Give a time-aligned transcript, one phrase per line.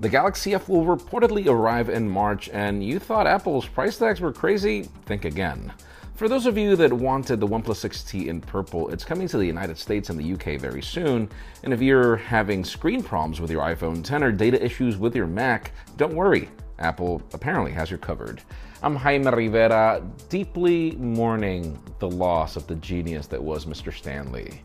[0.00, 4.32] The Galaxy F will reportedly arrive in March, and you thought Apple's price tags were
[4.32, 4.84] crazy?
[5.06, 5.72] Think again.
[6.14, 9.44] For those of you that wanted the OnePlus 6T in purple, it's coming to the
[9.44, 11.28] United States and the UK very soon.
[11.64, 15.26] And if you're having screen problems with your iPhone 10 or data issues with your
[15.26, 16.48] Mac, don't worry.
[16.78, 18.40] Apple apparently has you covered.
[18.84, 23.92] I'm Jaime Rivera, deeply mourning the loss of the genius that was Mr.
[23.92, 24.62] Stan Lee.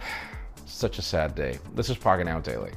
[0.66, 1.58] Such a sad day.
[1.74, 2.72] This is Pocketnow Daily.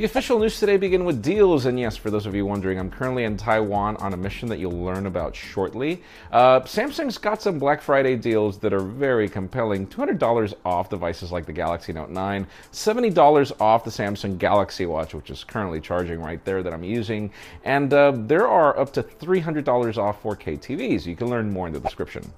[0.00, 2.90] The official news today begin with deals, and yes, for those of you wondering, I'm
[2.90, 6.02] currently in Taiwan on a mission that you'll learn about shortly.
[6.32, 9.86] Uh, Samsung's got some Black Friday deals that are very compelling.
[9.86, 15.28] $200 off devices like the Galaxy Note 9, $70 off the Samsung Galaxy Watch, which
[15.28, 17.30] is currently charging right there that I'm using,
[17.64, 21.04] and uh, there are up to $300 off 4K TVs.
[21.04, 22.32] You can learn more in the description.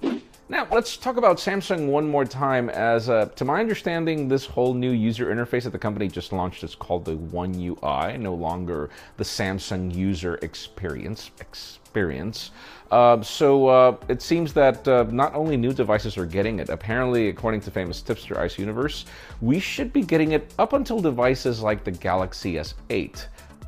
[0.53, 2.69] Now, let's talk about Samsung one more time.
[2.69, 6.63] As uh, to my understanding, this whole new user interface that the company just launched
[6.63, 11.31] is called the One UI, no longer the Samsung user experience.
[11.39, 12.51] Experience.
[12.91, 16.69] Uh, so uh, it seems that uh, not only new devices are getting it.
[16.69, 19.05] Apparently, according to famous tipster Ice Universe,
[19.41, 23.25] we should be getting it up until devices like the Galaxy S8.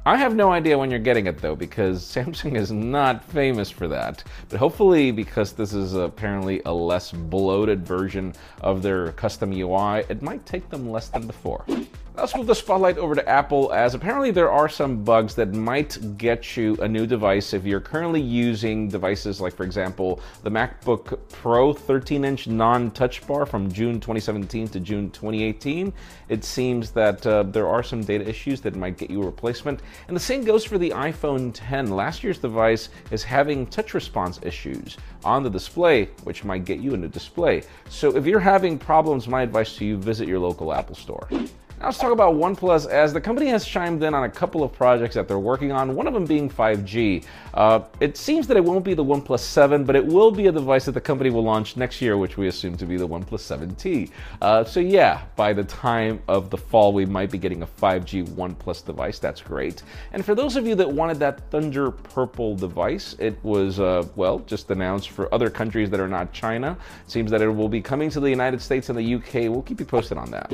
[0.07, 3.87] I have no idea when you're getting it though, because Samsung is not famous for
[3.87, 4.23] that.
[4.49, 10.21] But hopefully, because this is apparently a less bloated version of their custom UI, it
[10.21, 11.65] might take them less than before.
[12.17, 16.17] Let's move the spotlight over to Apple, as apparently there are some bugs that might
[16.17, 21.19] get you a new device if you're currently using devices like, for example, the MacBook
[21.29, 25.91] Pro 13 inch non touch bar from June 2017 to June 2018.
[26.29, 29.81] It seems that uh, there are some data issues that might get you a replacement.
[30.07, 31.91] And the same goes for the iPhone 10.
[31.91, 36.93] Last year's device is having touch response issues on the display, which might get you
[36.93, 37.63] a new display.
[37.89, 41.27] So if you're having problems, my advice to you visit your local Apple store.
[41.79, 44.71] Now let's talk about OnePlus as the company has chimed in on a couple of
[44.71, 47.25] projects that they're working on, one of them being 5G.
[47.53, 50.53] Uh, it seems that it won't be the OnePlus 7, but it will be a
[50.53, 53.75] device that the company will launch next year, which we assume to be the OnePlus
[53.75, 54.09] 7T.
[54.41, 58.29] Uh, so yeah, by the time of the fall, we might be getting a 5G
[58.29, 59.19] OnePlus device.
[59.19, 59.83] That's great.
[60.13, 64.39] And for those of you that wanted that Thunder Purple device, it was, uh, well,
[64.39, 66.77] just announced for other countries that are not China.
[67.05, 69.51] It seems that it will be coming to the United States and the UK.
[69.51, 70.49] We'll keep you posted on that.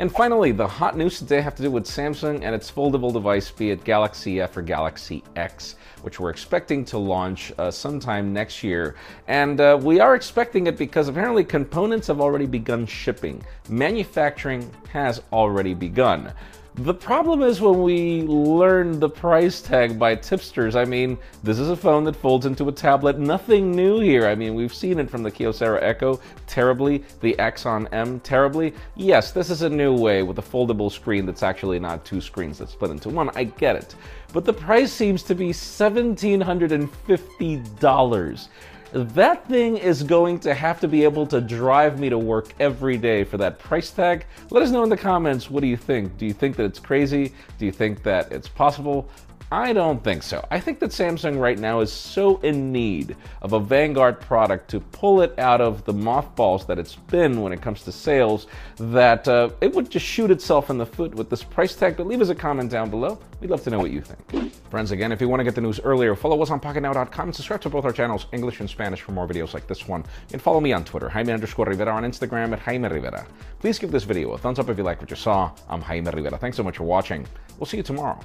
[0.00, 3.52] And finally, the hot news today have to do with Samsung and its foldable device,
[3.52, 8.64] be it Galaxy F or Galaxy X, which we're expecting to launch uh, sometime next
[8.64, 8.96] year.
[9.28, 13.40] And uh, we are expecting it because apparently components have already begun shipping.
[13.68, 16.32] Manufacturing has already begun.
[16.76, 20.74] The problem is when we learn the price tag by tipsters.
[20.74, 23.16] I mean, this is a phone that folds into a tablet.
[23.16, 24.26] Nothing new here.
[24.26, 26.18] I mean, we've seen it from the Kyocera Echo
[26.48, 28.74] terribly, the Axon M terribly.
[28.96, 32.58] Yes, this is a new way with a foldable screen that's actually not two screens
[32.58, 33.30] that split into one.
[33.36, 33.94] I get it.
[34.32, 38.48] But the price seems to be $1,750
[38.94, 42.96] that thing is going to have to be able to drive me to work every
[42.96, 44.24] day for that price tag.
[44.50, 46.16] Let us know in the comments what do you think?
[46.16, 47.32] Do you think that it's crazy?
[47.58, 49.08] Do you think that it's possible?
[49.54, 50.44] I don't think so.
[50.50, 54.80] I think that Samsung right now is so in need of a Vanguard product to
[54.80, 58.48] pull it out of the mothballs that it's been when it comes to sales
[58.78, 61.96] that uh, it would just shoot itself in the foot with this price tag.
[61.96, 63.16] But leave us a comment down below.
[63.40, 64.52] We'd love to know what you think.
[64.70, 67.36] Friends, again, if you want to get the news earlier, follow us on PocketNow.com and
[67.36, 70.04] subscribe to both our channels, English and Spanish, for more videos like this one.
[70.32, 73.24] And follow me on Twitter, Jaime underscore Rivera, on Instagram at Jaime Rivera.
[73.60, 75.52] Please give this video a thumbs up if you like what you saw.
[75.68, 76.38] I'm Jaime Rivera.
[76.38, 77.24] Thanks so much for watching.
[77.56, 78.18] We'll see you tomorrow.